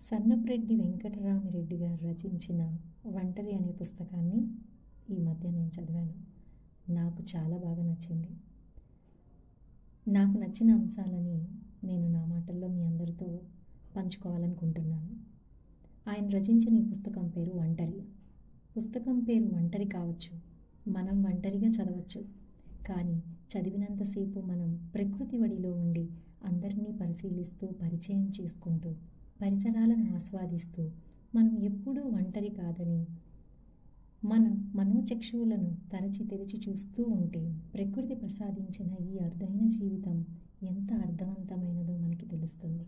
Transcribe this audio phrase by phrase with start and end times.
[0.00, 4.48] సన్నపురెడ్డి వెంకటరామిరెడ్డి గారు రచించిన ఒంటరి అనే పుస్తకాన్ని
[5.10, 6.14] ఈ మధ్య నేను చదివాను.
[6.92, 8.28] నాకు చాలా బాగా నచ్చింది.
[10.08, 11.48] నాకు నచ్చిన అంశాలని
[11.84, 13.40] నేను నా మాటల్లో మీ అందరితో
[13.96, 15.08] పంచుకోవాలనుకుంటున్నాను.
[16.10, 18.02] ఆయన రచించిన ఈ పుస్తకం పేరు ఒంటరి
[18.76, 20.40] పుస్తకం పేరు ఒంటరి కావచ్చు
[20.90, 22.24] మనం ఒంటరిగా చదవచ్చు.
[22.86, 23.22] కానీ
[23.52, 26.08] చదివినంతసేపు మనం ప్రకృతి వడిలో ఉండి
[26.44, 28.94] అందరినీ పరిశీలిస్తూ పరిచయం చేసుకుంటూ
[29.42, 30.90] పరిసరాలను ఆస్వాదిస్తూ
[31.34, 33.06] మనం ఎప్పుడూ ఒంటరి కాదని
[34.24, 40.24] మన మనోచక్షువులను తరచి తెరిచి చూస్తూ ఉంటే ప్రకృతి ప్రసాదించిన ఈ అరుదైన జీవితం
[40.62, 42.86] ఎంత అర్థవంతమైనదో మనకి తెలుస్తుంది.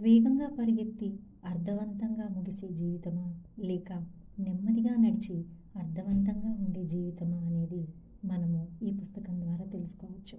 [0.00, 3.92] వేగంగా పరిగెత్తి అర్థవంతంగా ముగిసే జీవితమా లేక
[4.38, 5.44] నెమ్మదిగా నడిచి
[5.76, 7.88] అర్థవంతంగా ఉండే జీవితమా అనేది
[8.24, 10.38] మనము ఈ పుస్తకం ద్వారా తెలుసుకోవచ్చు.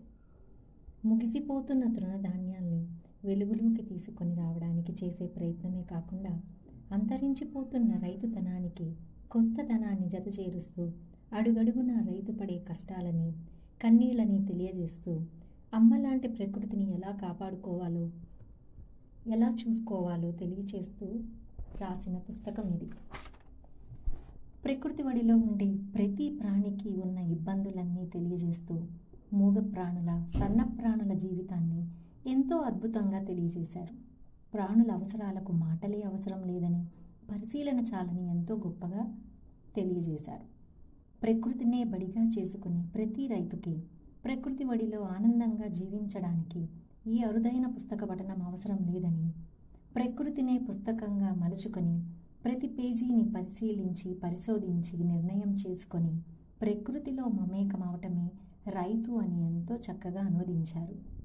[1.05, 2.87] ముగిసిపోతున్న తృణధాన్యాల్ని
[3.23, 6.33] వెలుగులోకి తీసుకొని రావడానికి చేసే ప్రయత్నమే కాకుండా
[6.91, 8.87] అంతరించిపోతున్న రైతుతనానికి
[9.31, 10.83] కొత్తతనాన్ని జతచేరుస్తూ
[11.33, 13.29] అడుగడుగున రైతు పడే కష్టాలని
[13.81, 15.11] కన్నీళ్ళని తెలియజేస్తూ
[15.73, 18.05] అమ్మలాంటి ప్రకృతిని ఎలా కాపాడుకోవాలో
[19.27, 21.07] ఎలా చూసుకోవాలో తెలియచేస్తూ
[21.81, 22.87] రాసిన పుస్తకం ఇది.
[24.63, 28.75] ప్రకృతి వడిలో ఉండే ప్రతి ప్రాణికి ఉన్న ఇబ్బందులన్నీ తెలియజేస్తూ
[29.33, 31.81] మూగ ప్రాణుల సన్న ప్రాణుల జీవితాన్ని
[32.27, 33.93] ఎంతో అద్భుతంగా తెలియజేశారు.
[34.53, 36.85] ప్రాణుల అవసరాలకు మాటలే అవసరం లేదని
[37.31, 39.17] పరిశీలన చాలని ఎంతో గొప్పగా
[39.75, 40.45] తెలియజేశారు.
[41.23, 43.83] ప్రకృతినే బడిగా చేసుకుని ప్రతి రైతుకి
[44.23, 46.69] ప్రకృతి వడిలో ఆనందంగా జీవించడానికి
[47.07, 49.31] ఈ అరుదైన పుస్తక పఠనం అవసరం లేదని
[49.95, 52.03] ప్రకృతినే పుస్తకంగా మలుచుకొని
[52.45, 56.21] ప్రతి పేజీని పరిశీలించి పరిశోధించి నిర్ణయం చేసుకొని
[56.61, 58.31] ప్రకృతిలో మమేకమవటమే
[58.67, 61.18] రైతు అని ఎంతో చక్కగా అనువదించారు.